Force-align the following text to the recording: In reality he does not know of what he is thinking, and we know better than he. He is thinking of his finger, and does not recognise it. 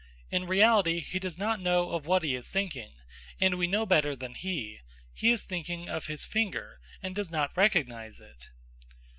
In 0.31 0.47
reality 0.47 0.99
he 0.99 1.19
does 1.19 1.37
not 1.37 1.59
know 1.61 1.91
of 1.91 2.07
what 2.07 2.23
he 2.23 2.33
is 2.33 2.49
thinking, 2.49 2.95
and 3.39 3.53
we 3.59 3.67
know 3.67 3.85
better 3.85 4.15
than 4.15 4.33
he. 4.33 4.79
He 5.13 5.29
is 5.29 5.45
thinking 5.45 5.89
of 5.89 6.07
his 6.07 6.25
finger, 6.25 6.79
and 7.03 7.13
does 7.15 7.29
not 7.29 7.55
recognise 7.55 8.19
it. 8.19 8.49